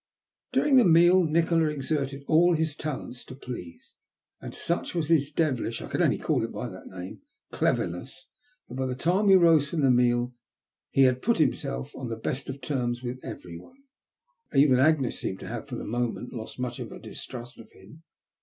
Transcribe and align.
During 0.51 0.77
the 0.77 0.83
meal 0.83 1.25
Nikola 1.25 1.65
exerted 1.67 2.23
all 2.27 2.55
his 2.55 2.75
talents 2.75 3.23
to 3.25 3.35
please. 3.35 3.93
And 4.41 4.55
such 4.55 4.95
was 4.95 5.09
his 5.09 5.31
devilish— 5.31 5.79
I 5.83 5.89
can 5.89 6.01
only 6.01 6.17
call 6.17 6.43
it 6.43 6.51
by 6.51 6.69
that 6.69 6.87
name— 6.87 7.21
cleverness, 7.51 8.25
that 8.67 8.73
by 8.73 8.87
the 8.87 8.95
time 8.95 9.27
we 9.27 9.35
rose 9.35 9.69
from 9.69 9.81
the 9.81 9.91
meal 9.91 10.33
he 10.89 11.03
had 11.03 11.21
put 11.21 11.37
himself 11.37 11.95
on 11.95 12.09
the 12.09 12.15
best 12.15 12.49
of 12.49 12.61
terms 12.61 13.03
with 13.03 13.23
everyone. 13.23 13.77
Even 14.55 14.79
Agnes 14.79 15.19
seemed 15.19 15.39
to 15.41 15.47
have, 15.47 15.67
for 15.67 15.75
the 15.75 15.85
moment, 15.85 16.33
lost 16.33 16.57
much 16.59 16.79
of 16.79 16.89
her 16.89 16.97
distrust 16.97 17.59
of 17.59 17.71
him. 17.71 18.01